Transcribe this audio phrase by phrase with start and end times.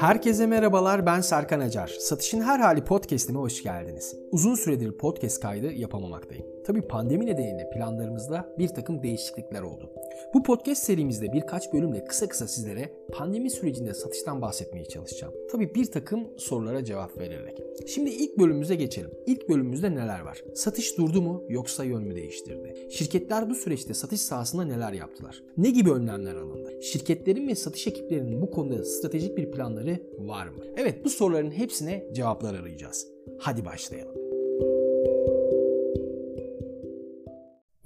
[0.00, 1.96] Herkese merhabalar ben Serkan Acar.
[1.98, 4.16] Satışın Her Hali podcast'ime hoş geldiniz.
[4.32, 6.46] Uzun süredir podcast kaydı yapamamaktayım.
[6.66, 9.90] Tabi pandemi nedeniyle planlarımızda bir takım değişiklikler oldu.
[10.34, 15.34] Bu podcast serimizde birkaç bölümle kısa kısa sizlere pandemi sürecinde satıştan bahsetmeye çalışacağım.
[15.52, 17.62] Tabi bir takım sorulara cevap vererek.
[17.86, 19.10] Şimdi ilk bölümümüze geçelim.
[19.26, 20.42] İlk bölümümüzde neler var?
[20.54, 22.88] Satış durdu mu yoksa yön mü değiştirdi?
[22.90, 25.42] Şirketler bu süreçte satış sahasında neler yaptılar?
[25.56, 26.82] Ne gibi önlemler alındı?
[26.82, 30.64] Şirketlerin ve satış ekiplerinin bu konuda stratejik bir planları var mı?
[30.76, 33.06] Evet bu soruların hepsine cevaplar arayacağız.
[33.40, 34.14] Hadi başlayalım.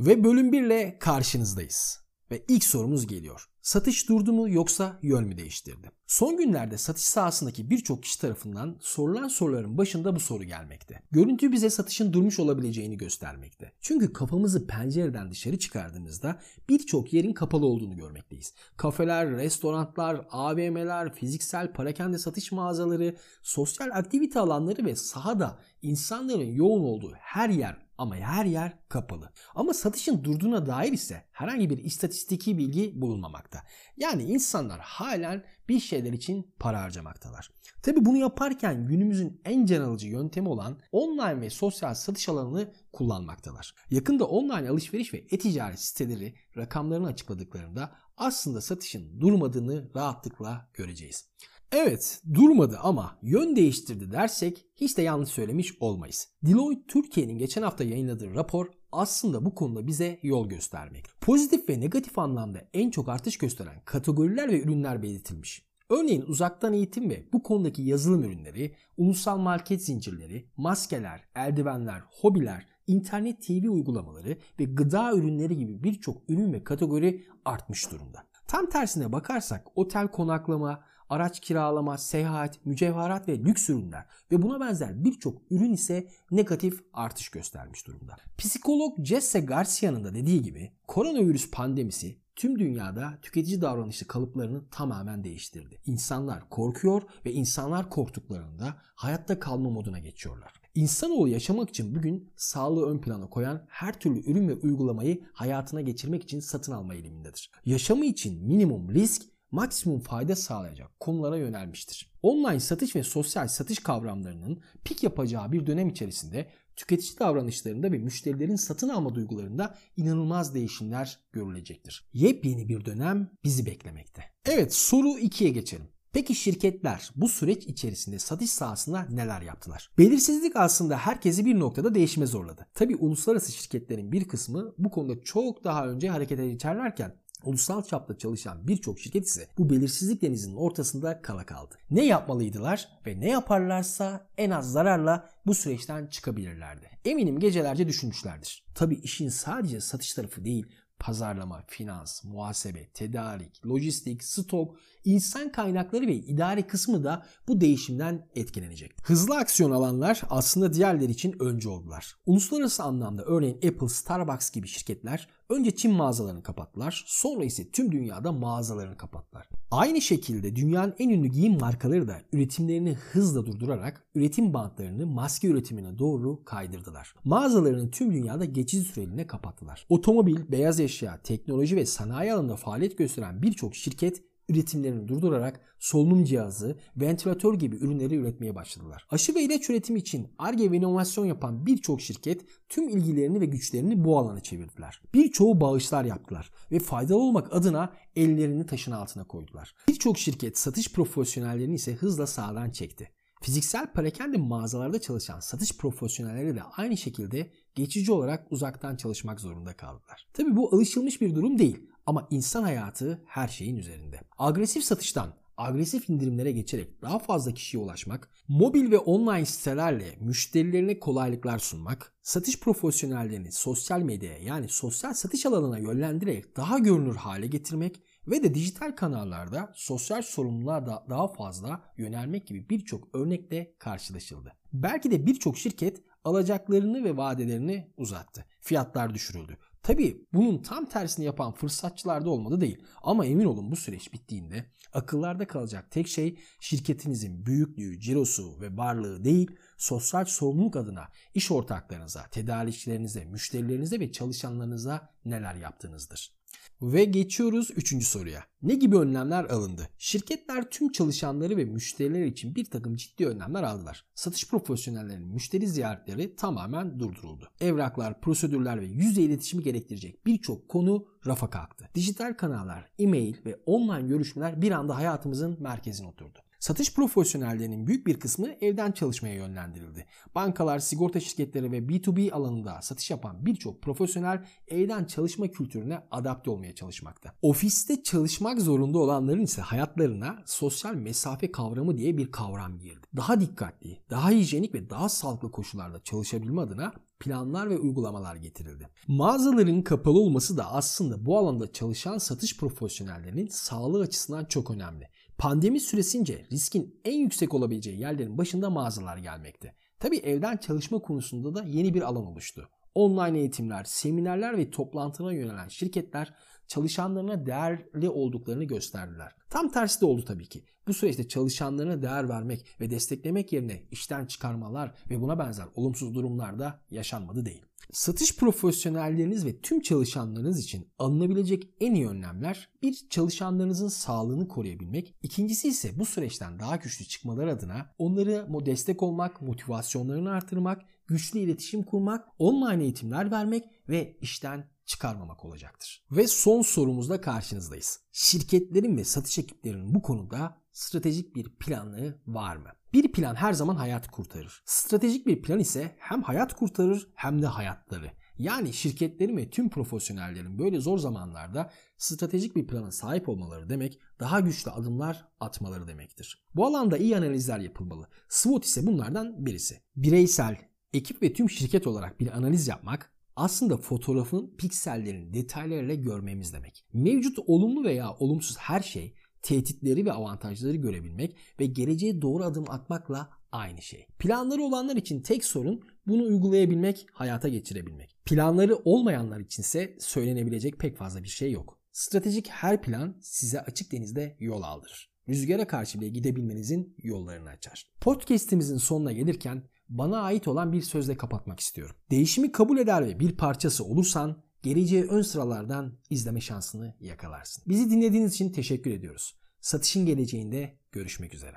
[0.01, 2.05] Ve bölüm 1 ile karşınızdayız.
[2.31, 3.49] Ve ilk sorumuz geliyor.
[3.63, 5.91] Satış durdu mu yoksa yön mü değiştirdi?
[6.07, 11.03] Son günlerde satış sahasındaki birçok kişi tarafından sorulan soruların başında bu soru gelmekte.
[11.11, 13.73] Görüntü bize satışın durmuş olabileceğini göstermekte.
[13.81, 18.55] Çünkü kafamızı pencereden dışarı çıkardığımızda birçok yerin kapalı olduğunu görmekteyiz.
[18.77, 27.13] Kafeler, restoranlar, AVM'ler, fiziksel parakende satış mağazaları, sosyal aktivite alanları ve sahada insanların yoğun olduğu
[27.15, 29.33] her yer ama her yer kapalı.
[29.55, 33.63] Ama satışın durduğuna dair ise herhangi bir istatistiki bilgi bulunmamakta.
[33.97, 37.51] Yani insanlar halen bir şeyler için para harcamaktalar.
[37.83, 43.75] Tabi bunu yaparken günümüzün en can alıcı yöntemi olan online ve sosyal satış alanını kullanmaktalar.
[43.91, 51.29] Yakında online alışveriş ve e-ticaret siteleri rakamlarını açıkladıklarında aslında satışın durmadığını rahatlıkla göreceğiz.
[51.73, 56.29] Evet durmadı ama yön değiştirdi dersek hiç de yanlış söylemiş olmayız.
[56.43, 61.07] Deloitte Türkiye'nin geçen hafta yayınladığı rapor aslında bu konuda bize yol göstermek.
[61.21, 65.74] Pozitif ve negatif anlamda en çok artış gösteren kategoriler ve ürünler belirtilmiş.
[65.91, 73.43] Örneğin uzaktan eğitim ve bu konudaki yazılım ürünleri, ulusal market zincirleri, maskeler, eldivenler, hobiler, internet
[73.43, 78.25] TV uygulamaları ve gıda ürünleri gibi birçok ürün ve kategori artmış durumda.
[78.49, 85.05] Tam tersine bakarsak otel konaklama, araç kiralama, seyahat, mücevherat ve lüks ürünler ve buna benzer
[85.05, 88.17] birçok ürün ise negatif artış göstermiş durumda.
[88.39, 95.81] Psikolog Jesse Garcia'nın da dediği gibi koronavirüs pandemisi tüm dünyada tüketici davranışı kalıplarını tamamen değiştirdi.
[95.87, 100.53] İnsanlar korkuyor ve insanlar korktuklarında hayatta kalma moduna geçiyorlar.
[100.75, 106.23] İnsanoğlu yaşamak için bugün sağlığı ön plana koyan her türlü ürün ve uygulamayı hayatına geçirmek
[106.23, 107.51] için satın alma eğilimindedir.
[107.65, 109.23] Yaşamı için minimum risk
[109.55, 112.13] maksimum fayda sağlayacak konulara yönelmiştir.
[112.23, 118.57] Online satış ve sosyal satış kavramlarının pik yapacağı bir dönem içerisinde tüketici davranışlarında ve müşterilerin
[118.57, 122.09] satın alma duygularında inanılmaz değişimler görülecektir.
[122.13, 124.23] Yepyeni bir dönem bizi beklemekte.
[124.45, 125.89] Evet soru 2'ye geçelim.
[126.15, 129.91] Peki şirketler bu süreç içerisinde satış sahasında neler yaptılar?
[129.99, 132.67] Belirsizlik aslında herkesi bir noktada değişime zorladı.
[132.75, 138.69] Tabi uluslararası şirketlerin bir kısmı bu konuda çok daha önce harekete geçerlerken Ulusal çapta çalışan
[138.69, 141.75] birçok şirket ise bu belirsizlik denizinin ortasında kala kaldı.
[141.91, 146.91] Ne yapmalıydılar ve ne yaparlarsa en az zararla bu süreçten çıkabilirlerdi.
[147.05, 148.65] Eminim gecelerce düşünmüşlerdir.
[148.75, 150.67] Tabi işin sadece satış tarafı değil,
[150.99, 158.93] pazarlama, finans, muhasebe, tedarik, lojistik, stok, insan kaynakları ve idari kısmı da bu değişimden etkilenecek.
[159.03, 162.17] Hızlı aksiyon alanlar aslında diğerleri için önce oldular.
[162.27, 168.33] Uluslararası anlamda örneğin Apple, Starbucks gibi şirketler önce Çin mağazalarını kapattılar, sonra ise tüm dünyada
[168.33, 169.49] mağazalarını kapattılar.
[169.71, 175.99] Aynı şekilde dünyanın en ünlü giyim markaları da üretimlerini hızla durdurarak üretim bantlarını maske üretimine
[175.99, 177.15] doğru kaydırdılar.
[177.25, 179.87] Mağazalarını tüm dünyada geçici süreliğine kapattılar.
[179.89, 186.79] Otomobil, beyaz eşya, teknoloji ve sanayi alanında faaliyet gösteren birçok şirket üretimlerini durdurarak solunum cihazı,
[186.97, 189.07] ventilatör gibi ürünleri üretmeye başladılar.
[189.11, 194.05] Aşı ve ilaç üretimi için ARGE ve inovasyon yapan birçok şirket tüm ilgilerini ve güçlerini
[194.05, 195.03] bu alana çevirdiler.
[195.15, 199.75] Birçoğu bağışlar yaptılar ve faydalı olmak adına ellerini taşın altına koydular.
[199.89, 203.11] Birçok şirket satış profesyonellerini ise hızla sağdan çekti.
[203.43, 210.29] Fiziksel parakende mağazalarda çalışan satış profesyonelleri de aynı şekilde geçici olarak uzaktan çalışmak zorunda kaldılar.
[210.33, 214.21] Tabi bu alışılmış bir durum değil ama insan hayatı her şeyin üzerinde.
[214.39, 221.59] Agresif satıştan agresif indirimlere geçerek daha fazla kişiye ulaşmak, mobil ve online sitelerle müşterilerine kolaylıklar
[221.59, 228.43] sunmak, satış profesyonellerini sosyal medyaya yani sosyal satış alanına yönlendirerek daha görünür hale getirmek ve
[228.43, 234.53] de dijital kanallarda sosyal sorumluluğa da daha fazla yönelmek gibi birçok örnekle karşılaşıldı.
[234.73, 238.45] Belki de birçok şirket alacaklarını ve vadelerini uzattı.
[238.61, 239.59] Fiyatlar düşürüldü.
[239.85, 242.85] Tabii bunun tam tersini yapan fırsatçılar da olmadı değil.
[243.03, 249.25] Ama emin olun bu süreç bittiğinde akıllarda kalacak tek şey şirketinizin büyüklüğü, cirosu ve varlığı
[249.25, 256.35] değil, sosyal sorumluluk adına iş ortaklarınıza, tedarikçilerinize, müşterilerinize ve çalışanlarınıza neler yaptığınızdır.
[256.83, 258.07] Ve geçiyoruz 3.
[258.07, 258.45] soruya.
[258.63, 259.89] Ne gibi önlemler alındı?
[259.99, 264.05] Şirketler tüm çalışanları ve müşteriler için bir takım ciddi önlemler aldılar.
[264.15, 267.51] Satış profesyonellerinin müşteri ziyaretleri tamamen durduruldu.
[267.61, 271.89] Evraklar, prosedürler ve yüz iletişimi gerektirecek birçok konu rafa kalktı.
[271.95, 276.39] Dijital kanallar, e-mail ve online görüşmeler bir anda hayatımızın merkezine oturdu.
[276.65, 280.07] Satış profesyonellerinin büyük bir kısmı evden çalışmaya yönlendirildi.
[280.35, 286.75] Bankalar, sigorta şirketleri ve B2B alanında satış yapan birçok profesyonel evden çalışma kültürüne adapte olmaya
[286.75, 287.33] çalışmakta.
[287.43, 293.07] Ofiste çalışmak zorunda olanların ise hayatlarına sosyal mesafe kavramı diye bir kavram girdi.
[293.17, 298.89] Daha dikkatli, daha hijyenik ve daha sağlıklı koşullarda çalışabilme adına planlar ve uygulamalar getirildi.
[299.09, 305.09] Mağazaların kapalı olması da aslında bu alanda çalışan satış profesyonellerinin sağlığı açısından çok önemli.
[305.39, 309.75] Pandemi süresince riskin en yüksek olabileceği yerlerin başında mağazalar gelmekte.
[310.01, 312.69] Tabi evden çalışma konusunda da yeni bir alan oluştu.
[312.95, 316.35] Online eğitimler, seminerler ve toplantılara yönelen şirketler
[316.69, 319.33] çalışanlarına değerli olduklarını gösterdiler.
[319.51, 320.65] Tam tersi de oldu tabii ki.
[320.87, 326.59] Bu süreçte çalışanlarına değer vermek ve desteklemek yerine işten çıkarmalar ve buna benzer olumsuz durumlar
[326.59, 327.65] da yaşanmadı değil.
[327.93, 335.69] Satış profesyonelleriniz ve tüm çalışanlarınız için alınabilecek en iyi önlemler bir çalışanlarınızın sağlığını koruyabilmek, ikincisi
[335.69, 342.29] ise bu süreçten daha güçlü çıkmaları adına onları destek olmak, motivasyonlarını artırmak, güçlü iletişim kurmak,
[342.39, 346.05] online eğitimler vermek ve işten çıkarmamak olacaktır.
[346.11, 348.01] Ve son sorumuzda karşınızdayız.
[348.13, 352.69] Şirketlerin ve satış ekiplerinin bu konuda stratejik bir planı var mı?
[352.93, 354.63] Bir plan her zaman hayat kurtarır.
[354.65, 358.11] Stratejik bir plan ise hem hayat kurtarır hem de hayatları.
[358.39, 364.41] Yani şirketlerin ve tüm profesyonellerin böyle zor zamanlarda stratejik bir plana sahip olmaları demek daha
[364.41, 366.47] güçlü adımlar atmaları demektir.
[366.55, 368.09] Bu alanda iyi analizler yapılmalı.
[368.29, 369.83] SWOT ise bunlardan birisi.
[369.97, 370.59] Bireysel,
[370.93, 376.87] ekip ve tüm şirket olarak bir analiz yapmak aslında fotoğrafın piksellerini detaylarıyla görmemiz demek.
[376.93, 383.31] Mevcut olumlu veya olumsuz her şey tehditleri ve avantajları görebilmek ve geleceğe doğru adım atmakla
[383.53, 384.07] aynı şey.
[384.19, 388.17] Planları olanlar için tek sorun bunu uygulayabilmek, hayata geçirebilmek.
[388.25, 391.79] Planları olmayanlar içinse söylenebilecek pek fazla bir şey yok.
[391.93, 395.15] Stratejik her plan size açık denizde yol aldırır.
[395.29, 397.87] Rüzgara karşı bile gidebilmenizin yollarını açar.
[398.01, 401.97] Podcast'imizin sonuna gelirken bana ait olan bir sözle kapatmak istiyorum.
[402.11, 407.65] Değişimi kabul eder ve bir parçası olursan geleceği ön sıralardan izleme şansını yakalarsın.
[407.67, 409.39] Bizi dinlediğiniz için teşekkür ediyoruz.
[409.61, 411.57] Satışın geleceğinde görüşmek üzere.